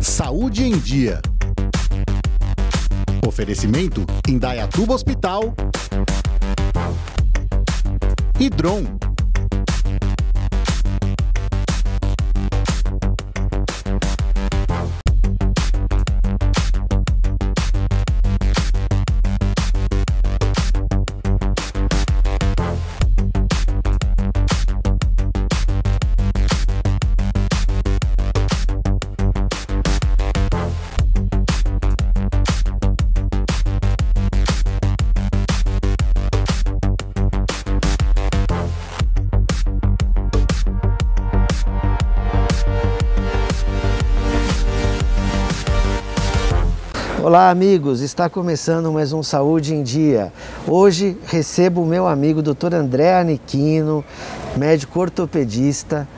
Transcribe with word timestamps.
Saúde 0.00 0.64
em 0.64 0.78
Dia. 0.78 1.20
Oferecimento 3.26 4.06
Indaiatuba 4.26 4.94
Hospital 4.94 5.54
e 8.38 8.48
Dron. 8.48 9.09
Olá, 47.30 47.48
amigos. 47.48 48.00
Está 48.00 48.28
começando 48.28 48.90
mais 48.90 49.12
um 49.12 49.22
Saúde 49.22 49.72
em 49.72 49.84
Dia. 49.84 50.32
Hoje 50.66 51.16
recebo 51.28 51.80
o 51.80 51.86
meu 51.86 52.08
amigo 52.08 52.42
Dr. 52.42 52.74
André 52.74 53.20
Aniquino, 53.20 54.04
médico 54.56 54.98
ortopedista, 54.98 56.08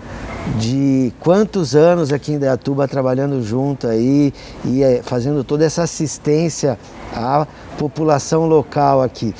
de 0.58 1.12
quantos 1.20 1.76
anos 1.76 2.14
aqui 2.14 2.32
em 2.32 2.38
Deatuba 2.38 2.88
trabalhando 2.88 3.42
junto 3.42 3.86
aí 3.86 4.32
e 4.64 4.82
eh, 4.82 5.02
fazendo 5.04 5.44
toda 5.44 5.66
essa 5.66 5.82
assistência 5.82 6.78
à 7.14 7.46
população 7.76 8.46
local 8.46 9.02
aqui. 9.02 9.34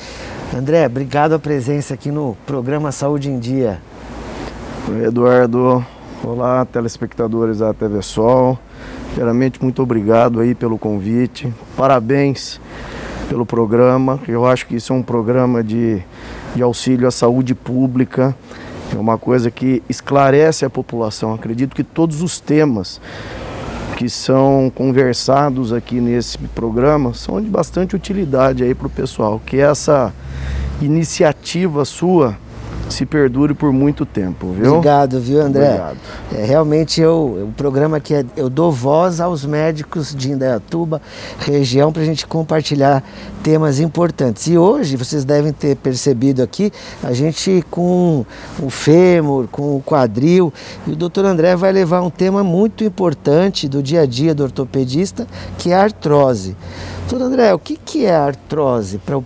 André, 0.55 0.85
obrigado 0.85 1.33
a 1.33 1.39
presença 1.39 1.95
aqui 1.95 2.11
no 2.11 2.37
programa 2.45 2.91
Saúde 2.91 3.31
em 3.31 3.39
Dia. 3.39 3.81
Oi, 4.87 5.05
Eduardo. 5.05 5.83
Olá, 6.23 6.65
telespectadores 6.65 7.57
da 7.57 7.73
TV 7.73 7.99
Sol. 8.03 8.59
Primeiramente, 9.13 9.61
muito 9.61 9.79
obrigado 9.83 10.39
aí 10.39 10.55
pelo 10.55 10.75
convite. 10.75 11.53
Parabéns 11.77 12.59
pelo 13.29 13.45
programa. 13.45 14.19
Eu 14.27 14.43
acho 14.43 14.65
que 14.65 14.75
isso 14.75 14.91
é 14.91 14.95
um 14.95 15.03
programa 15.03 15.63
de, 15.63 16.01
de 16.55 16.63
auxílio 16.63 17.07
à 17.07 17.11
saúde 17.11 17.53
pública. 17.53 18.35
É 18.91 18.97
uma 18.97 19.15
coisa 19.15 19.51
que 19.51 19.83
esclarece 19.87 20.65
a 20.65 20.69
população. 20.69 21.31
Acredito 21.31 21.75
que 21.75 21.83
todos 21.83 22.23
os 22.23 22.39
temas 22.39 22.99
que 23.97 24.09
são 24.09 24.71
conversados 24.73 25.71
aqui 25.71 26.01
nesse 26.01 26.39
programa 26.39 27.13
são 27.13 27.39
de 27.39 27.47
bastante 27.47 27.95
utilidade 27.95 28.63
aí 28.63 28.73
para 28.73 28.87
o 28.87 28.89
pessoal. 28.89 29.39
Que 29.45 29.57
essa 29.57 30.11
iniciativa 30.81 31.85
sua 31.85 32.35
se 32.93 33.05
perdure 33.05 33.53
por 33.53 33.73
muito 33.73 34.05
tempo, 34.05 34.51
viu? 34.53 34.75
Obrigado, 34.75 35.19
viu, 35.19 35.41
André? 35.41 35.67
Obrigado. 35.67 35.97
É, 36.33 36.45
realmente 36.45 37.01
eu, 37.01 37.49
o 37.49 37.53
programa 37.57 37.99
que 37.99 38.13
é, 38.13 38.25
eu 38.37 38.49
dou 38.49 38.71
voz 38.71 39.19
aos 39.19 39.45
médicos 39.45 40.15
de 40.15 40.31
Indaiatuba, 40.31 41.01
região, 41.39 41.91
para 41.91 42.03
a 42.03 42.05
gente 42.05 42.25
compartilhar 42.25 43.03
temas 43.41 43.79
importantes. 43.79 44.47
E 44.47 44.57
hoje, 44.57 44.95
vocês 44.95 45.25
devem 45.25 45.51
ter 45.51 45.75
percebido 45.75 46.41
aqui, 46.41 46.71
a 47.03 47.11
gente 47.13 47.65
com 47.69 48.25
o 48.61 48.69
fêmur, 48.69 49.47
com 49.51 49.75
o 49.75 49.81
quadril, 49.81 50.53
e 50.87 50.91
o 50.91 50.95
doutor 50.95 51.25
André 51.25 51.55
vai 51.55 51.71
levar 51.71 52.01
um 52.01 52.09
tema 52.09 52.43
muito 52.43 52.83
importante 52.83 53.67
do 53.67 53.81
dia 53.81 54.01
a 54.01 54.05
dia 54.05 54.33
do 54.33 54.43
ortopedista, 54.43 55.27
que 55.57 55.71
é 55.71 55.75
a 55.75 55.83
artrose. 55.83 56.55
Doutor 57.09 57.25
André, 57.25 57.53
o 57.53 57.59
que, 57.59 57.75
que 57.75 58.05
é 58.05 58.15
a 58.15 58.23
artrose, 58.23 58.99
para 58.99 59.17
o 59.17 59.25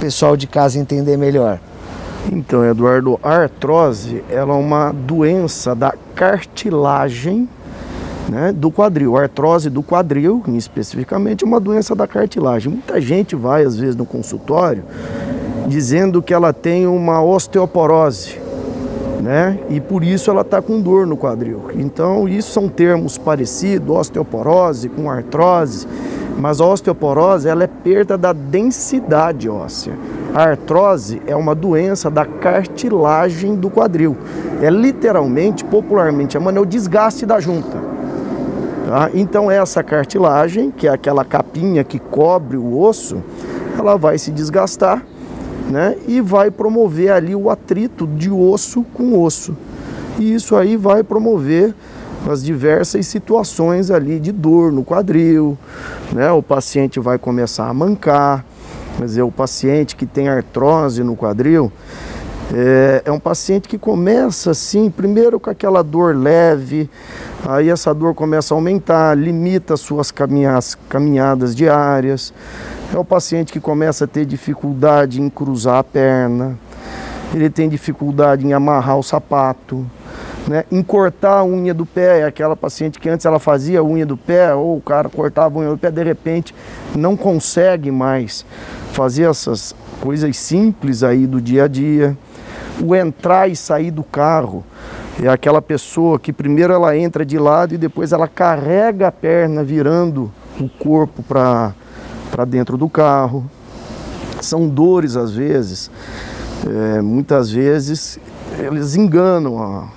pessoal 0.00 0.36
de 0.36 0.46
casa 0.46 0.78
entender 0.78 1.16
melhor? 1.16 1.58
Então, 2.32 2.64
Eduardo, 2.64 3.18
a 3.22 3.34
artrose 3.34 4.24
ela 4.28 4.54
é 4.54 4.56
uma 4.56 4.92
doença 4.92 5.74
da 5.74 5.94
cartilagem 6.14 7.48
né, 8.28 8.52
do 8.52 8.70
quadril. 8.70 9.16
A 9.16 9.22
artrose 9.22 9.68
do 9.68 9.82
quadril, 9.82 10.42
especificamente, 10.48 11.44
é 11.44 11.46
uma 11.46 11.60
doença 11.60 11.94
da 11.94 12.06
cartilagem. 12.06 12.72
Muita 12.72 13.00
gente 13.00 13.36
vai, 13.36 13.64
às 13.64 13.76
vezes, 13.76 13.96
no 13.96 14.06
consultório 14.06 14.82
dizendo 15.66 16.22
que 16.22 16.34
ela 16.34 16.52
tem 16.52 16.86
uma 16.86 17.22
osteoporose, 17.22 18.38
né? 19.22 19.58
E 19.70 19.80
por 19.80 20.04
isso 20.04 20.30
ela 20.30 20.42
está 20.42 20.60
com 20.60 20.80
dor 20.80 21.06
no 21.06 21.16
quadril. 21.16 21.70
Então, 21.74 22.28
isso 22.28 22.52
são 22.52 22.68
termos 22.68 23.16
parecidos, 23.16 23.96
osteoporose 23.96 24.88
com 24.88 25.10
artrose, 25.10 25.86
mas 26.38 26.60
a 26.60 26.66
osteoporose 26.66 27.48
ela 27.48 27.64
é 27.64 27.66
perda 27.66 28.18
da 28.18 28.32
densidade 28.32 29.48
óssea. 29.48 29.94
A 30.34 30.42
artrose 30.50 31.22
é 31.28 31.36
uma 31.36 31.54
doença 31.54 32.10
da 32.10 32.26
cartilagem 32.26 33.54
do 33.54 33.70
quadril. 33.70 34.16
É 34.60 34.68
literalmente, 34.68 35.64
popularmente 35.64 36.32
chamando, 36.32 36.56
é 36.56 36.60
o 36.60 36.66
desgaste 36.66 37.24
da 37.24 37.38
junta. 37.38 37.78
Tá? 38.88 39.10
Então 39.14 39.48
essa 39.48 39.80
cartilagem, 39.80 40.72
que 40.72 40.88
é 40.88 40.90
aquela 40.90 41.24
capinha 41.24 41.84
que 41.84 42.00
cobre 42.00 42.56
o 42.56 42.80
osso, 42.80 43.22
ela 43.78 43.96
vai 43.96 44.18
se 44.18 44.32
desgastar 44.32 45.04
né? 45.70 45.96
e 46.08 46.20
vai 46.20 46.50
promover 46.50 47.12
ali 47.12 47.36
o 47.36 47.48
atrito 47.48 48.04
de 48.04 48.28
osso 48.28 48.84
com 48.92 49.22
osso. 49.22 49.56
E 50.18 50.34
isso 50.34 50.56
aí 50.56 50.76
vai 50.76 51.04
promover 51.04 51.72
as 52.28 52.42
diversas 52.42 53.06
situações 53.06 53.88
ali 53.88 54.18
de 54.18 54.32
dor 54.32 54.72
no 54.72 54.84
quadril, 54.84 55.58
né? 56.12 56.30
O 56.32 56.42
paciente 56.42 56.98
vai 56.98 57.18
começar 57.18 57.68
a 57.68 57.74
mancar, 57.74 58.44
Quer 58.96 59.04
dizer, 59.04 59.22
o 59.22 59.30
paciente 59.30 59.96
que 59.96 60.06
tem 60.06 60.28
artrose 60.28 61.02
no 61.02 61.16
quadril 61.16 61.72
é, 62.52 63.02
é, 63.06 63.12
um 63.12 63.18
paciente 63.18 63.68
que 63.68 63.78
começa 63.78 64.50
assim, 64.50 64.90
primeiro 64.90 65.40
com 65.40 65.48
aquela 65.48 65.82
dor 65.82 66.14
leve, 66.14 66.90
aí 67.46 67.70
essa 67.70 67.94
dor 67.94 68.14
começa 68.14 68.52
a 68.52 68.56
aumentar, 68.56 69.16
limita 69.16 69.74
as 69.74 69.80
suas 69.80 70.10
caminhadas, 70.10 70.76
caminhadas 70.88 71.54
diárias. 71.54 72.34
É 72.92 72.98
o 72.98 73.04
paciente 73.04 73.52
que 73.52 73.60
começa 73.60 74.04
a 74.04 74.08
ter 74.08 74.26
dificuldade 74.26 75.20
em 75.20 75.30
cruzar 75.30 75.78
a 75.78 75.84
perna, 75.84 76.58
ele 77.32 77.48
tem 77.48 77.68
dificuldade 77.68 78.46
em 78.46 78.52
amarrar 78.52 78.98
o 78.98 79.02
sapato. 79.02 79.84
Né? 80.46 80.64
A 81.22 81.44
unha 81.44 81.72
do 81.72 81.86
pé, 81.86 82.20
é 82.20 82.24
aquela 82.24 82.54
paciente 82.54 82.98
que 82.98 83.08
antes 83.08 83.24
ela 83.24 83.38
fazia 83.38 83.80
a 83.80 83.82
unha 83.82 84.04
do 84.04 84.16
pé, 84.16 84.54
ou 84.54 84.76
o 84.76 84.80
cara 84.80 85.08
cortava 85.08 85.58
a 85.58 85.62
unha 85.62 85.70
do 85.70 85.78
pé, 85.78 85.90
de 85.90 86.02
repente 86.02 86.54
não 86.94 87.16
consegue 87.16 87.90
mais 87.90 88.44
fazer 88.92 89.24
essas 89.24 89.74
coisas 90.00 90.36
simples 90.36 91.02
aí 91.02 91.26
do 91.26 91.40
dia 91.40 91.64
a 91.64 91.68
dia. 91.68 92.16
O 92.82 92.94
entrar 92.94 93.48
e 93.48 93.56
sair 93.56 93.90
do 93.90 94.02
carro 94.02 94.64
é 95.22 95.28
aquela 95.28 95.62
pessoa 95.62 96.18
que 96.18 96.32
primeiro 96.32 96.72
ela 96.72 96.96
entra 96.96 97.24
de 97.24 97.38
lado 97.38 97.74
e 97.74 97.78
depois 97.78 98.12
ela 98.12 98.28
carrega 98.28 99.08
a 99.08 99.12
perna 99.12 99.62
virando 99.62 100.30
o 100.60 100.68
corpo 100.68 101.22
para 101.22 102.44
dentro 102.46 102.76
do 102.76 102.88
carro. 102.88 103.48
São 104.42 104.68
dores 104.68 105.16
às 105.16 105.32
vezes, 105.32 105.90
é, 106.66 107.00
muitas 107.00 107.50
vezes 107.50 108.18
eles 108.58 108.94
enganam 108.94 109.62
a, 109.62 109.88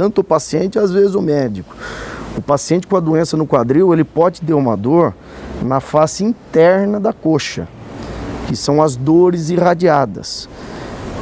tanto 0.00 0.22
o 0.22 0.24
paciente 0.24 0.78
às 0.78 0.90
vezes 0.90 1.14
o 1.14 1.20
médico. 1.20 1.76
O 2.34 2.40
paciente 2.40 2.86
com 2.86 2.96
a 2.96 3.00
doença 3.00 3.36
no 3.36 3.46
quadril 3.46 3.92
ele 3.92 4.02
pode 4.02 4.40
ter 4.40 4.54
uma 4.54 4.74
dor 4.74 5.12
na 5.62 5.78
face 5.78 6.24
interna 6.24 6.98
da 6.98 7.12
coxa 7.12 7.68
que 8.48 8.56
são 8.56 8.80
as 8.80 8.96
dores 8.96 9.50
irradiadas. 9.50 10.48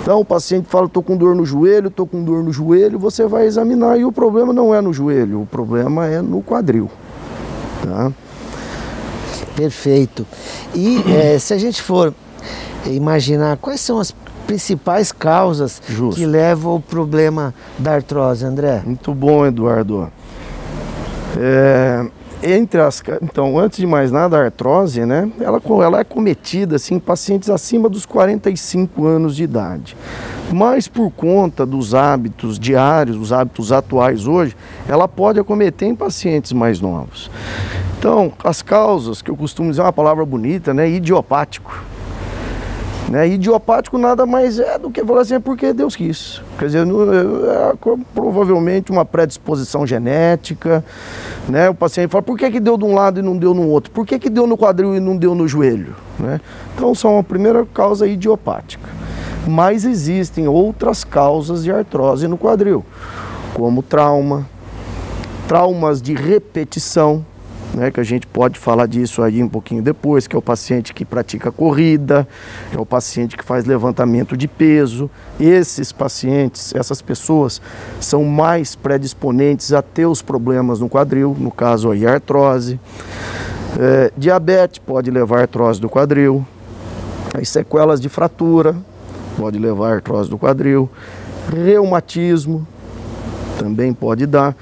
Então 0.01 0.21
o 0.21 0.25
paciente 0.25 0.69
fala, 0.69 0.87
estou 0.87 1.03
com 1.03 1.17
dor 1.17 1.35
no 1.35 1.45
joelho, 1.45 1.89
estou 1.89 2.07
com 2.07 2.23
dor 2.23 2.45
no 2.45 2.53
joelho, 2.53 3.01
você 3.01 3.27
vai 3.27 3.47
examinar 3.47 3.99
e 3.99 4.05
o 4.05 4.13
problema 4.13 4.53
não 4.53 4.73
é 4.73 4.81
no 4.81 4.93
joelho, 4.93 5.43
o 5.43 5.47
problema 5.47 6.07
é 6.07 6.23
no 6.23 6.41
quadril. 6.41 6.89
Tá? 7.83 8.13
Perfeito. 9.57 10.25
E 10.73 11.03
é, 11.11 11.37
se 11.41 11.53
a 11.53 11.59
gente 11.59 11.83
for 11.83 12.15
imaginar 12.87 13.57
quais 13.57 13.81
são 13.81 13.99
as 13.99 14.15
principais 14.49 15.13
causas 15.13 15.83
Justo. 15.87 16.19
que 16.19 16.25
levam 16.25 16.73
ao 16.73 16.81
problema 16.81 17.55
da 17.79 17.95
artrose, 17.95 18.47
André? 18.47 18.83
Muito 18.85 19.13
bom, 19.13 19.45
Eduardo. 19.45 20.11
É, 21.37 22.07
entre 22.43 22.81
as, 22.81 23.03
então, 23.21 23.59
antes 23.59 23.79
de 23.79 23.87
mais 23.87 24.11
nada, 24.11 24.39
a 24.39 24.45
artrose, 24.45 25.05
né, 25.05 25.31
ela, 25.39 25.61
ela 25.85 26.01
é 26.01 26.05
cometida 26.05 26.77
assim, 26.77 26.95
em 26.95 26.99
pacientes 26.99 27.51
acima 27.51 27.91
dos 27.91 28.07
45 28.07 29.07
anos 29.07 29.37
de 29.37 29.45
idade. 29.45 29.95
Mas 30.51 30.89
por 30.89 31.11
conta 31.11 31.67
dos 31.67 31.95
hábitos 31.95 32.59
diários, 32.59 33.19
os 33.19 33.35
hábitos 33.35 33.71
atuais 33.71 34.27
hoje, 34.27 34.57
ela 34.89 35.07
pode 35.07 35.39
acometer 35.39 35.87
em 35.87 35.95
pacientes 35.95 36.53
mais 36.53 36.81
novos. 36.81 37.31
Então, 37.99 38.33
as 38.43 38.63
causas, 38.63 39.21
que 39.21 39.31
eu 39.31 39.37
costumo 39.37 39.69
dizer 39.69 39.83
uma 39.83 39.93
palavra 39.93 40.25
bonita, 40.25 40.73
né, 40.73 40.89
idiopático. 40.89 41.85
Né? 43.09 43.27
Idiopático 43.29 43.97
nada 43.97 44.27
mais 44.27 44.59
é 44.59 44.79
do 44.79 44.91
que 44.91 45.03
falar 45.03 45.23
assim, 45.23 45.35
é 45.35 45.39
porque 45.39 45.73
Deus 45.73 45.97
quis. 45.97 46.43
Quer 46.59 46.67
dizer, 46.67 46.87
é, 46.87 47.95
provavelmente 48.15 48.93
uma 48.93 49.05
predisposição 49.05 49.87
genética. 49.87 50.85
Né? 51.49 51.71
O 51.71 51.75
paciente 51.75 52.11
fala, 52.11 52.23
por 52.23 52.37
que, 52.37 52.51
que 52.51 52.61
deu 52.61 52.77
de 52.77 52.85
um 52.85 52.95
lado 52.95 53.19
e 53.19 53.23
não 53.23 53.37
deu 53.37 53.55
no 53.55 53.67
outro? 53.69 53.91
Por 53.91 54.07
que, 54.07 54.19
que 54.19 54.29
deu 54.29 54.47
no 54.47 54.59
quadril 54.59 54.95
e 54.95 55.01
não 55.01 55.17
deu 55.17 55.35
no 55.35 55.49
joelho? 55.49 55.97
Né? 56.19 56.41
Então, 56.75 56.95
são 56.95 57.19
a 57.19 57.23
primeira 57.23 57.65
causa 57.65 58.07
idiopática. 58.07 58.89
Mas 59.47 59.87
existem 59.87 60.47
outras 60.47 61.03
causas 61.03 61.65
de 61.65 61.73
artrose 61.73 62.29
no 62.29 62.37
quadril, 62.37 62.85
como 63.55 63.83
trauma, 63.83 64.47
traumas 65.47 66.03
de 66.03 66.13
repetição, 66.13 67.25
né, 67.75 67.91
que 67.91 68.01
a 68.01 68.05
gente 68.05 68.27
pode 68.27 68.59
falar 68.59 68.87
disso 68.87 69.23
aí 69.23 69.43
um 69.43 69.49
pouquinho 69.49 69.83
depois, 69.83 70.27
que 70.27 70.35
é 70.35 70.39
o 70.39 70.43
paciente 70.43 70.93
que 70.95 71.05
pratica 71.05 71.53
corrida, 71.53 72.27
é 72.75 72.81
o 72.81 72.87
paciente 72.87 73.37
que 73.37 73.45
faz 73.45 73.65
levantamento 73.65 74.37
de 74.37 74.49
peso. 74.49 75.11
Esses 75.39 75.93
pacientes, 75.93 76.75
essas 76.75 77.03
pessoas, 77.03 77.61
são 78.01 78.25
mais 78.25 78.75
predisponentes 78.75 79.73
a 79.73 79.83
ter 79.83 80.07
os 80.07 80.23
problemas 80.23 80.81
no 80.81 80.89
quadril, 80.89 81.37
no 81.39 81.51
caso 81.51 81.91
aí 81.91 82.07
artrose. 82.07 82.81
É, 83.79 84.13
diabetes 84.17 84.79
pode 84.79 85.11
levar 85.11 85.39
a 85.39 85.41
artrose 85.43 85.81
do 85.81 85.89
quadril, 85.89 86.45
as 87.35 87.49
sequelas 87.49 88.01
de 88.01 88.09
fratura 88.09 88.75
pode 89.37 89.59
levar 89.59 89.93
a 89.93 89.95
artrose 89.97 90.29
do 90.29 90.39
quadril, 90.39 90.91
reumatismo 91.53 92.67
também 93.59 93.93
pode 93.93 94.25
dar 94.25 94.57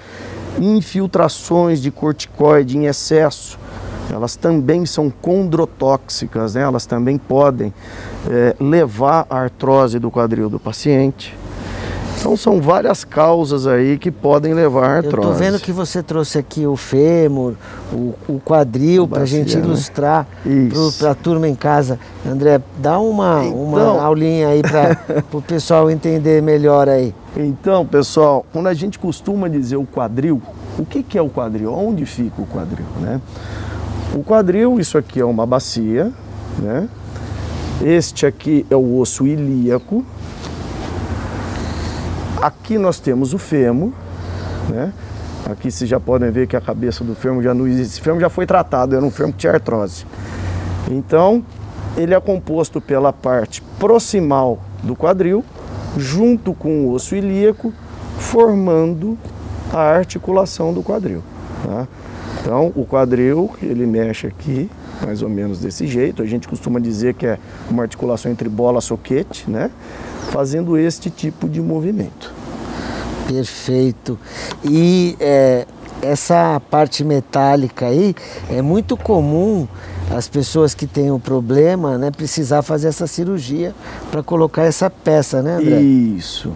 infiltrações 0.61 1.81
de 1.81 1.91
corticoide 1.91 2.77
em 2.77 2.87
excesso, 2.87 3.59
elas 4.11 4.37
também 4.37 4.87
são 4.87 5.11
condrotóxicas, 5.11 6.55
né? 6.55 6.63
elas 6.63 6.87
também 6.87 7.19
podem 7.19 7.73
é, 8.29 8.55
levar 8.61 9.27
à 9.29 9.39
artrose 9.39 9.99
do 9.99 10.11
quadril 10.11 10.49
do 10.49 10.61
paciente. 10.61 11.37
Então 12.19 12.37
são 12.37 12.61
várias 12.61 13.05
causas 13.05 13.67
aí 13.67 13.99
que 13.99 14.11
podem 14.11 14.55
levar 14.55 14.85
à 14.85 14.97
artrose. 14.97 15.17
Eu 15.17 15.33
estou 15.33 15.35
vendo 15.35 15.61
que 15.61 15.71
você 15.71 16.03
trouxe 16.03 16.39
aqui 16.39 16.67
o 16.67 16.77
fêmur, 16.77 17.55
o, 17.93 18.15
o 18.29 18.41
quadril, 18.45 19.07
para 19.07 19.23
a 19.23 19.27
gente 19.27 19.57
né? 19.57 19.65
ilustrar 19.65 20.27
para 20.99 21.11
a 21.11 21.15
turma 21.15 21.47
em 21.47 21.55
casa. 21.55 21.99
André, 22.27 22.61
dá 22.79 22.99
uma, 22.99 23.45
então... 23.45 23.59
uma 23.59 24.03
aulinha 24.03 24.49
aí 24.49 24.63
para 24.63 24.99
o 25.33 25.43
pessoal 25.43 25.91
entender 25.91 26.43
melhor 26.43 26.89
aí. 26.89 27.15
Então, 27.37 27.85
pessoal, 27.85 28.45
quando 28.53 28.67
a 28.69 28.75
gente 28.75 28.99
costuma 28.99 29.47
dizer 29.47 29.77
o 29.77 29.85
quadril, 29.85 30.41
o 30.79 30.85
que, 30.85 31.03
que 31.03 31.19
é 31.19 31.23
o 31.23 31.29
quadril? 31.29 31.73
Onde 31.73 32.07
fica 32.07 32.41
o 32.41 32.47
quadril? 32.47 32.87
Né? 33.01 33.21
O 34.15 34.25
quadril, 34.25 34.81
isso 34.81 34.97
aqui 34.97 35.21
é 35.21 35.25
uma 35.25 35.45
bacia, 35.45 36.11
né? 36.59 36.89
Este 37.83 38.25
aqui 38.25 38.65
é 38.71 38.77
o 38.77 38.99
osso 38.99 39.27
ilíaco, 39.27 40.03
Aqui 42.47 42.79
nós 42.79 43.01
temos 43.01 43.35
o 43.35 43.39
fêmur, 43.39 43.91
né? 44.69 44.93
Aqui 45.51 45.69
vocês 45.69 45.91
já 45.91 45.99
podem 45.99 46.31
ver 46.31 46.47
que 46.47 46.55
a 46.55 46.61
cabeça 46.61 47.03
do 47.03 47.13
fêmur 47.13 47.43
já 47.43 47.53
não 47.53 47.67
existe. 47.67 47.95
Esse 47.95 48.01
fêmur 48.01 48.21
já 48.21 48.29
foi 48.29 48.47
tratado, 48.47 48.95
era 48.95 49.05
um 49.05 49.11
fêmur 49.11 49.33
que 49.33 49.39
tinha 49.39 49.53
artrose. 49.53 50.07
Então, 50.89 51.43
ele 51.97 52.15
é 52.15 52.21
composto 52.21 52.81
pela 52.81 53.13
parte 53.13 53.61
proximal 53.81 54.61
do 54.85 54.95
quadril, 54.95 55.45
junto 55.97 56.55
com 56.55 56.87
o 56.87 56.93
osso 56.93 57.17
ilíaco, 57.17 57.73
formando 58.17 59.19
a 59.73 59.81
articulação 59.81 60.73
do 60.73 60.85
quadril. 60.85 61.25
Tá? 61.65 61.89
Então, 62.41 62.71
o 62.77 62.87
quadril, 62.87 63.51
ele 63.61 63.87
mexe 63.87 64.29
aqui, 64.29 64.71
mais 65.05 65.21
ou 65.21 65.29
menos 65.29 65.59
desse 65.59 65.85
jeito. 65.85 66.23
A 66.23 66.27
gente 66.27 66.47
costuma 66.47 66.79
dizer 66.79 67.15
que 67.15 67.27
é 67.27 67.41
uma 67.69 67.83
articulação 67.83 68.31
entre 68.31 68.49
bola 68.49 68.79
e 68.79 68.83
soquete, 68.83 69.51
né? 69.51 69.69
Fazendo 70.37 70.77
este 70.77 71.09
tipo 71.09 71.49
de 71.49 71.63
movimento. 71.63 72.31
Perfeito. 73.27 74.19
E 74.63 75.17
é, 75.19 75.67
essa 76.03 76.61
parte 76.71 77.03
metálica 77.03 77.87
aí 77.87 78.15
é 78.51 78.61
muito 78.61 78.99
comum 78.99 79.67
as 80.15 80.29
pessoas 80.29 80.75
que 80.75 80.87
têm 80.87 81.11
o 81.11 81.19
problema, 81.19 81.97
né, 81.97 82.11
precisar 82.11 82.61
fazer 82.61 82.89
essa 82.89 83.07
cirurgia 83.07 83.75
para 84.11 84.23
colocar 84.23 84.65
essa 84.65 84.91
peça, 84.91 85.41
né, 85.41 85.55
André? 85.55 85.81
Isso. 85.81 86.53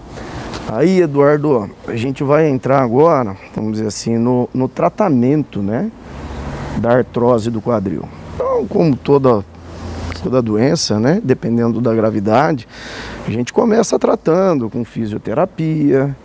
Aí, 0.69 1.01
Eduardo, 1.01 1.71
a 1.89 1.97
gente 1.97 2.23
vai 2.23 2.51
entrar 2.51 2.83
agora, 2.83 3.35
vamos 3.57 3.73
dizer 3.73 3.87
assim, 3.87 4.19
no, 4.19 4.47
no 4.53 4.69
tratamento, 4.69 5.63
né, 5.63 5.91
da 6.77 6.99
artrose 6.99 7.51
do 7.51 7.63
quadril. 7.63 8.07
Então, 8.35 8.67
como 8.67 8.95
toda 8.95 9.43
da 10.29 10.41
doença, 10.41 10.99
né? 10.99 11.21
Dependendo 11.23 11.81
da 11.81 11.95
gravidade, 11.95 12.67
a 13.31 13.33
gente 13.33 13.53
começa 13.53 13.97
tratando 13.97 14.69
com 14.69 14.85
fisioterapia, 14.85 16.17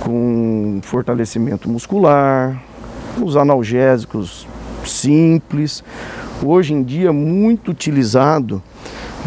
com 0.00 0.80
fortalecimento 0.82 1.70
muscular, 1.70 2.60
os 3.22 3.36
analgésicos 3.36 4.48
simples. 4.84 5.84
Hoje 6.44 6.74
em 6.74 6.82
dia, 6.82 7.12
muito 7.12 7.70
utilizado 7.70 8.60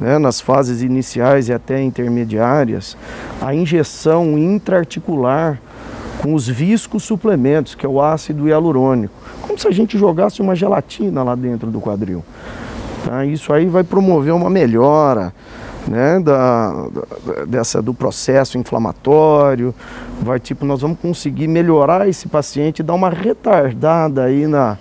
né, 0.02 0.18
nas 0.18 0.42
fases 0.42 0.82
iniciais 0.82 1.48
e 1.48 1.54
até 1.54 1.82
intermediárias, 1.82 2.98
a 3.42 3.56
injeção 3.56 4.38
intraarticular 4.38 5.62
com 6.22 6.34
os 6.34 6.46
viscos 6.46 7.04
suplementos, 7.04 7.74
que 7.74 7.86
é 7.86 7.90
o 7.90 8.02
ácido 8.02 8.50
hialurônico, 8.50 9.14
como 9.42 9.58
se 9.58 9.66
a 9.66 9.72
gente 9.72 9.98
jogasse 9.98 10.42
uma 10.42 10.56
gelatina 10.56 11.24
lá 11.24 11.36
dentro 11.36 11.72
do 11.72 11.80
quadril. 11.80 12.22
Tá? 13.06 13.26
Isso 13.26 13.54
aí 13.54 13.66
vai 13.68 13.86
promover 13.86 14.34
uma 14.34 14.50
melhora 14.50 15.34
né, 15.88 16.20
da, 16.20 16.88
da, 16.90 17.46
dessa, 17.46 17.81
do 17.81 17.94
processo 17.94 18.58
inflamatório, 18.58 19.74
vai 20.22 20.40
tipo, 20.40 20.66
nós 20.66 20.81
vamos 20.81 21.00
conseguir 21.00 21.48
melhorar 21.48 22.08
esse 22.08 22.28
paciente 22.28 22.80
e 22.80 22.84
dar 22.84 22.94
uma 22.94 23.10
retardada 23.10 24.24
aí 24.24 24.48
na, 24.48 24.78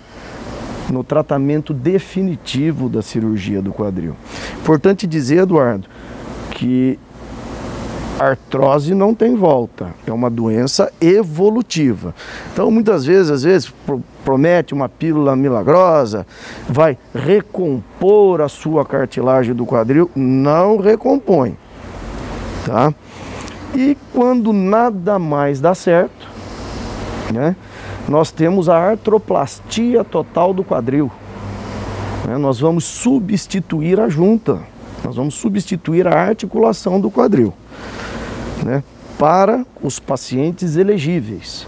no 0.91 1.03
tratamento 1.03 1.73
definitivo 1.73 2.89
da 2.89 3.01
cirurgia 3.01 3.61
do 3.61 3.71
quadril. 3.71 4.15
Importante 4.61 5.07
dizer, 5.07 5.43
Eduardo, 5.43 5.87
que 6.51 6.99
artrose 8.19 8.93
não 8.93 9.15
tem 9.15 9.35
volta, 9.35 9.93
é 10.05 10.11
uma 10.11 10.29
doença 10.29 10.91
evolutiva. 10.99 12.13
Então, 12.51 12.69
muitas 12.69 13.05
vezes, 13.05 13.31
às 13.31 13.43
vezes, 13.43 13.73
promete 14.25 14.73
uma 14.73 14.89
pílula 14.89 15.35
milagrosa, 15.35 16.27
vai 16.67 16.97
recompor 17.15 18.41
a 18.41 18.49
sua 18.49 18.85
cartilagem 18.85 19.55
do 19.55 19.65
quadril, 19.65 20.11
não 20.15 20.77
recompõe, 20.77 21.57
tá? 22.65 22.93
E 23.73 23.97
quando 24.13 24.51
nada 24.51 25.17
mais 25.17 25.61
dá 25.61 25.73
certo, 25.73 26.27
né, 27.33 27.55
nós 28.07 28.31
temos 28.31 28.67
a 28.67 28.77
artroplastia 28.77 30.03
total 30.03 30.53
do 30.53 30.63
quadril. 30.63 31.09
Né, 32.27 32.37
nós 32.37 32.59
vamos 32.59 32.83
substituir 32.83 33.99
a 33.99 34.09
junta, 34.09 34.59
nós 35.03 35.15
vamos 35.15 35.35
substituir 35.35 36.07
a 36.07 36.19
articulação 36.19 36.99
do 36.99 37.09
quadril 37.09 37.53
né, 38.63 38.83
para 39.17 39.65
os 39.81 39.99
pacientes 39.99 40.75
elegíveis. 40.75 41.67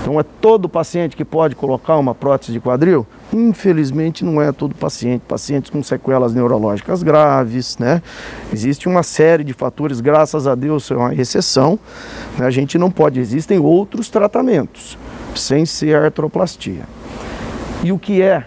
Então 0.00 0.18
é 0.18 0.22
todo 0.22 0.66
paciente 0.66 1.14
que 1.14 1.26
pode 1.26 1.54
colocar 1.54 1.98
uma 1.98 2.14
prótese 2.14 2.52
de 2.52 2.60
quadril? 2.60 3.06
Infelizmente 3.32 4.24
não 4.24 4.40
é 4.40 4.50
todo 4.50 4.74
paciente. 4.74 5.22
Pacientes 5.28 5.70
com 5.70 5.82
sequelas 5.82 6.34
neurológicas 6.34 7.02
graves, 7.02 7.76
né? 7.76 8.02
Existe 8.50 8.88
uma 8.88 9.02
série 9.02 9.44
de 9.44 9.52
fatores, 9.52 10.00
graças 10.00 10.46
a 10.46 10.54
Deus 10.54 10.90
é 10.90 10.96
uma 10.96 11.14
exceção. 11.14 11.78
Né? 12.38 12.46
A 12.46 12.50
gente 12.50 12.78
não 12.78 12.90
pode, 12.90 13.20
existem 13.20 13.58
outros 13.58 14.08
tratamentos 14.08 14.96
sem 15.34 15.66
ser 15.66 15.94
artroplastia. 15.94 16.84
E 17.84 17.92
o 17.92 17.98
que 17.98 18.22
é 18.22 18.44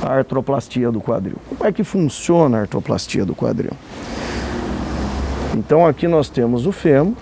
a 0.00 0.12
artroplastia 0.14 0.90
do 0.90 1.00
quadril? 1.00 1.36
Como 1.48 1.68
é 1.68 1.72
que 1.72 1.82
funciona 1.82 2.58
a 2.58 2.60
artroplastia 2.62 3.24
do 3.24 3.34
quadril? 3.34 3.72
Então 5.54 5.86
aqui 5.86 6.08
nós 6.08 6.30
temos 6.30 6.66
o 6.66 6.72
fêmur, 6.72 7.14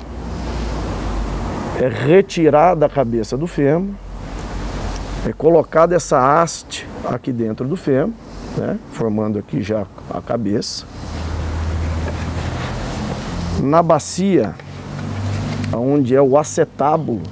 é 1.81 1.89
retirada 1.89 2.87
a 2.87 2.89
cabeça 2.89 3.37
do 3.37 3.47
fêmur, 3.47 3.95
é 5.27 5.33
colocada 5.33 5.97
essa 5.97 6.19
haste 6.19 6.87
aqui 7.05 7.33
dentro 7.33 7.67
do 7.67 7.77
fêmur, 7.77 8.13
né, 8.57 8.79
formando 8.93 9.39
aqui 9.39 9.63
já 9.63 9.85
a 10.09 10.21
cabeça. 10.21 10.85
Na 13.61 13.83
bacia, 13.83 14.55
onde 15.73 16.15
é 16.15 16.23
o 16.23 16.39
acetábulo, 16.39 17.23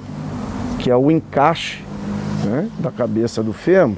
que 0.79 0.91
é 0.91 0.95
o 0.95 1.09
encaixe 1.09 1.81
né, 2.43 2.69
da 2.77 2.91
cabeça 2.91 3.41
do 3.41 3.53
fêmur, 3.53 3.97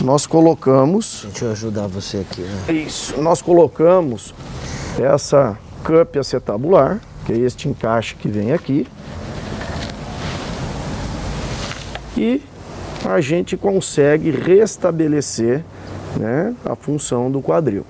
nós 0.00 0.26
colocamos. 0.26 1.24
Deixa 1.28 1.44
eu 1.44 1.52
ajudar 1.52 1.86
você 1.86 2.18
aqui. 2.18 2.42
Né? 2.42 2.72
Isso, 2.72 3.20
nós 3.20 3.40
colocamos 3.40 4.34
essa 4.98 5.56
cup 5.88 6.16
acetabular, 6.18 7.00
que 7.24 7.32
é 7.32 7.38
este 7.38 7.66
encaixe 7.66 8.14
que 8.14 8.28
vem 8.28 8.52
aqui. 8.52 8.86
E 12.14 12.42
a 13.06 13.22
gente 13.22 13.56
consegue 13.56 14.30
restabelecer 14.30 15.64
né, 16.16 16.54
a 16.62 16.76
função 16.76 17.30
do 17.30 17.40
quadril. 17.40 17.86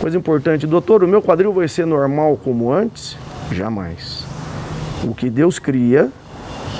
Coisa 0.00 0.16
importante, 0.16 0.66
doutor, 0.66 1.04
o 1.04 1.08
meu 1.08 1.20
quadril 1.20 1.52
vai 1.52 1.68
ser 1.68 1.84
normal 1.86 2.38
como 2.42 2.72
antes? 2.72 3.14
Jamais. 3.52 4.24
O 5.02 5.14
que 5.14 5.28
Deus 5.28 5.58
cria, 5.58 6.10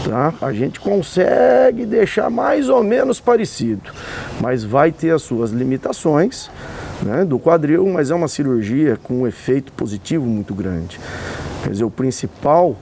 tá? 0.08 0.32
A 0.40 0.52
gente 0.52 0.80
consegue 0.80 1.84
deixar 1.84 2.30
mais 2.30 2.70
ou 2.70 2.82
menos 2.82 3.20
parecido, 3.20 3.90
mas 4.40 4.64
vai 4.64 4.90
ter 4.90 5.10
as 5.10 5.20
suas 5.20 5.50
limitações, 5.50 6.50
né, 7.04 7.24
do 7.24 7.38
quadril, 7.38 7.86
mas 7.86 8.10
é 8.10 8.14
uma 8.14 8.28
cirurgia 8.28 8.98
com 9.02 9.22
um 9.22 9.26
efeito 9.26 9.70
positivo 9.72 10.24
muito 10.26 10.54
grande. 10.54 10.98
Quer 11.62 11.70
dizer, 11.70 11.84
o 11.84 11.90
principal 11.90 12.76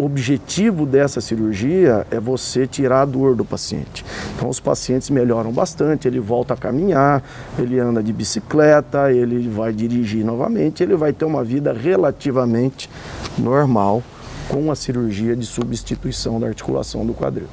objetivo 0.00 0.84
dessa 0.84 1.20
cirurgia 1.20 2.06
é 2.10 2.20
você 2.20 2.66
tirar 2.66 3.02
a 3.02 3.04
dor 3.04 3.34
do 3.34 3.44
paciente. 3.44 4.04
Então 4.34 4.48
os 4.48 4.60
pacientes 4.60 5.08
melhoram 5.10 5.50
bastante, 5.50 6.06
ele 6.06 6.20
volta 6.20 6.54
a 6.54 6.56
caminhar, 6.56 7.22
ele 7.58 7.78
anda 7.78 8.02
de 8.02 8.12
bicicleta, 8.12 9.10
ele 9.10 9.48
vai 9.48 9.72
dirigir 9.72 10.24
novamente, 10.24 10.82
ele 10.82 10.96
vai 10.96 11.12
ter 11.12 11.24
uma 11.24 11.42
vida 11.42 11.72
relativamente 11.72 12.90
normal 13.38 14.02
com 14.48 14.70
a 14.70 14.76
cirurgia 14.76 15.34
de 15.34 15.46
substituição 15.46 16.38
da 16.38 16.46
articulação 16.46 17.04
do 17.04 17.14
quadril. 17.14 17.48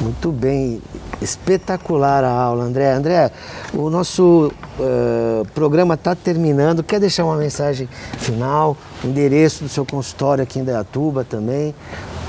Muito 0.00 0.30
bem, 0.30 0.80
espetacular 1.20 2.22
a 2.22 2.30
aula, 2.30 2.62
André. 2.62 2.92
André, 2.92 3.32
o 3.74 3.90
nosso 3.90 4.52
uh, 4.78 5.44
programa 5.52 5.94
está 5.94 6.14
terminando. 6.14 6.84
Quer 6.84 7.00
deixar 7.00 7.24
uma 7.24 7.36
mensagem 7.36 7.88
final? 8.16 8.76
Endereço 9.04 9.64
do 9.64 9.68
seu 9.68 9.84
consultório 9.84 10.44
aqui 10.44 10.60
em 10.60 10.64
Dayatuba 10.64 11.24
também. 11.24 11.74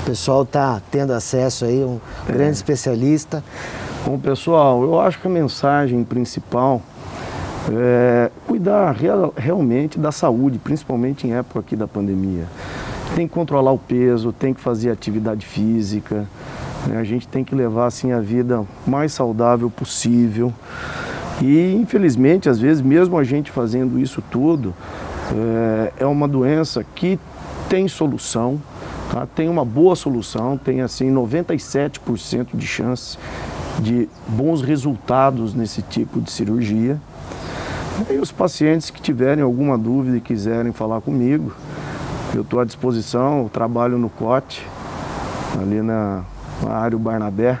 O 0.02 0.04
pessoal 0.04 0.42
está 0.42 0.82
tendo 0.90 1.12
acesso 1.12 1.64
aí, 1.64 1.84
um 1.84 2.00
é. 2.28 2.32
grande 2.32 2.56
especialista. 2.56 3.44
Bom, 4.04 4.18
pessoal, 4.18 4.82
eu 4.82 4.98
acho 4.98 5.20
que 5.20 5.28
a 5.28 5.30
mensagem 5.30 6.02
principal 6.02 6.82
é 7.70 8.30
cuidar 8.48 8.90
real, 8.92 9.32
realmente 9.36 9.96
da 9.96 10.10
saúde, 10.10 10.58
principalmente 10.58 11.24
em 11.24 11.34
época 11.34 11.60
aqui 11.60 11.76
da 11.76 11.86
pandemia. 11.86 12.46
Tem 13.14 13.28
que 13.28 13.34
controlar 13.34 13.70
o 13.70 13.78
peso, 13.78 14.32
tem 14.32 14.52
que 14.52 14.60
fazer 14.60 14.90
atividade 14.90 15.46
física? 15.46 16.26
A 16.96 17.04
gente 17.04 17.28
tem 17.28 17.44
que 17.44 17.54
levar 17.54 17.86
assim 17.86 18.12
a 18.12 18.20
vida 18.20 18.64
mais 18.86 19.12
saudável 19.12 19.70
possível. 19.70 20.52
E 21.40 21.74
infelizmente, 21.74 22.48
às 22.48 22.58
vezes, 22.58 22.82
mesmo 22.82 23.18
a 23.18 23.24
gente 23.24 23.50
fazendo 23.50 23.98
isso 23.98 24.22
tudo, 24.30 24.74
é, 25.34 25.92
é 26.04 26.06
uma 26.06 26.26
doença 26.26 26.84
que 26.94 27.18
tem 27.68 27.86
solução, 27.86 28.60
tá? 29.12 29.26
tem 29.26 29.48
uma 29.48 29.64
boa 29.64 29.94
solução, 29.94 30.56
tem 30.56 30.80
assim 30.80 31.10
97% 31.12 32.48
de 32.54 32.66
chance 32.66 33.16
de 33.78 34.08
bons 34.26 34.60
resultados 34.60 35.54
nesse 35.54 35.82
tipo 35.82 36.20
de 36.20 36.30
cirurgia. 36.30 37.00
E 38.10 38.16
os 38.16 38.32
pacientes 38.32 38.90
que 38.90 39.00
tiverem 39.00 39.42
alguma 39.42 39.76
dúvida 39.76 40.16
e 40.16 40.20
quiserem 40.20 40.72
falar 40.72 41.00
comigo, 41.00 41.52
eu 42.34 42.42
estou 42.42 42.60
à 42.60 42.64
disposição, 42.64 43.42
eu 43.42 43.48
trabalho 43.48 43.98
no 43.98 44.08
COT, 44.08 44.66
ali 45.60 45.82
na 45.82 46.22
na 46.62 46.74
área 46.74 46.98
Barnabé, 46.98 47.58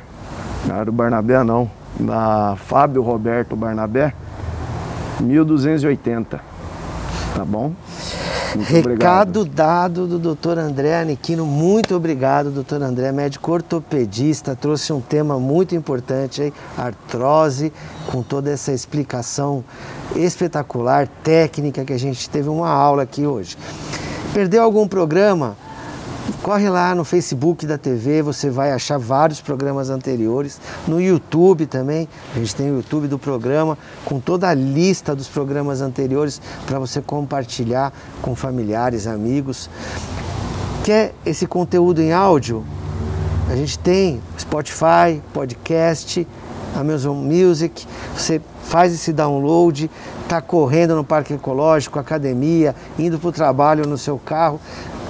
na 0.66 0.74
área 0.74 0.92
Barnabé 0.92 1.42
não, 1.42 1.70
na 1.98 2.56
Fábio 2.56 3.02
Roberto 3.02 3.56
Barnabé, 3.56 4.14
1280, 5.20 6.40
tá 7.34 7.44
bom? 7.44 7.72
Muito 8.54 8.68
Recado 8.68 9.40
obrigado. 9.40 9.54
dado 9.54 10.06
do 10.08 10.18
doutor 10.18 10.58
André 10.58 11.00
Aniquino, 11.00 11.46
muito 11.46 11.94
obrigado, 11.94 12.50
doutor 12.50 12.82
André, 12.82 13.12
médico 13.12 13.52
ortopedista, 13.52 14.56
trouxe 14.56 14.92
um 14.92 15.00
tema 15.00 15.38
muito 15.38 15.74
importante 15.74 16.42
aí, 16.42 16.52
artrose, 16.76 17.72
com 18.10 18.22
toda 18.22 18.50
essa 18.50 18.72
explicação 18.72 19.62
espetacular, 20.16 21.06
técnica 21.22 21.84
que 21.84 21.92
a 21.92 21.98
gente 21.98 22.28
teve 22.28 22.48
uma 22.48 22.68
aula 22.68 23.04
aqui 23.04 23.24
hoje. 23.24 23.56
Perdeu 24.34 24.62
algum 24.62 24.88
programa? 24.88 25.56
Corre 26.42 26.70
lá 26.70 26.94
no 26.94 27.04
Facebook 27.04 27.66
da 27.66 27.76
TV, 27.76 28.22
você 28.22 28.48
vai 28.50 28.72
achar 28.72 28.98
vários 28.98 29.40
programas 29.40 29.90
anteriores. 29.90 30.60
No 30.86 31.00
YouTube 31.00 31.66
também, 31.66 32.08
a 32.34 32.38
gente 32.38 32.54
tem 32.54 32.70
o 32.70 32.76
YouTube 32.76 33.08
do 33.08 33.18
programa 33.18 33.76
com 34.04 34.18
toda 34.18 34.48
a 34.48 34.54
lista 34.54 35.14
dos 35.14 35.28
programas 35.28 35.80
anteriores 35.80 36.40
para 36.66 36.78
você 36.78 37.02
compartilhar 37.02 37.92
com 38.22 38.34
familiares, 38.34 39.06
amigos. 39.06 39.68
Quer 40.84 41.12
esse 41.26 41.46
conteúdo 41.46 42.00
em 42.00 42.12
áudio? 42.12 42.64
A 43.50 43.56
gente 43.56 43.78
tem 43.78 44.20
Spotify, 44.38 45.20
podcast, 45.34 46.26
Amazon 46.74 47.16
Music. 47.16 47.86
Você 48.16 48.40
faz 48.62 48.94
esse 48.94 49.12
download, 49.12 49.90
está 50.22 50.40
correndo 50.40 50.94
no 50.94 51.04
parque 51.04 51.34
ecológico, 51.34 51.98
academia, 51.98 52.74
indo 52.98 53.18
para 53.18 53.28
o 53.28 53.32
trabalho 53.32 53.86
no 53.86 53.98
seu 53.98 54.18
carro 54.18 54.60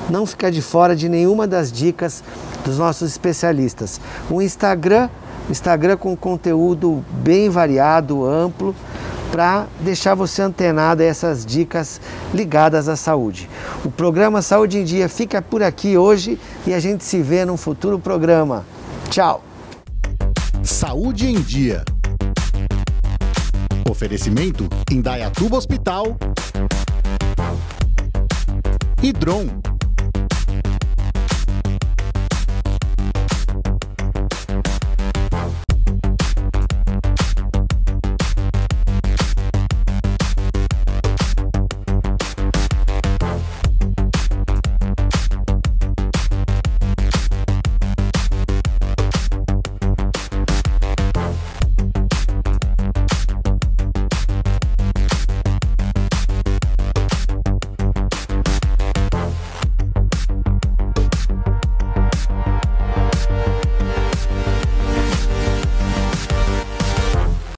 não 0.09 0.26
ficar 0.26 0.50
de 0.50 0.62
fora 0.62 0.97
de 0.97 1.09
nenhuma 1.09 1.47
das 1.47 1.71
dicas 1.71 2.23
dos 2.64 2.78
nossos 2.78 3.11
especialistas. 3.11 4.00
O 4.30 4.40
Instagram, 4.40 5.09
Instagram 5.49 5.97
com 5.97 6.16
conteúdo 6.16 7.04
bem 7.23 7.49
variado, 7.49 8.25
amplo, 8.25 8.75
para 9.30 9.66
deixar 9.80 10.14
você 10.14 10.42
antenado 10.42 11.02
a 11.02 11.07
essas 11.07 11.47
dicas 11.47 12.00
ligadas 12.35 12.88
à 12.88 12.97
saúde. 12.97 13.49
O 13.85 13.90
programa 13.90 14.42
Saúde 14.42 14.78
em 14.78 14.85
Dia 14.85 15.09
fica 15.09 15.40
por 15.40 15.62
aqui 15.62 15.97
hoje 15.97 16.38
e 16.66 16.75
a 16.75 16.80
gente 16.80 17.04
se 17.04 17.23
vê 17.23 17.45
num 17.45 17.57
futuro 17.57 17.99
programa. 17.99 18.64
Tchau! 19.09 19.42
Saúde 20.62 21.28
em 21.28 21.40
Dia. 21.40 21.85
Oferecimento 23.88 24.69
Indaiatuba 24.90 25.57
Hospital 25.57 26.16
e 29.02 29.12
Dron 29.12 29.69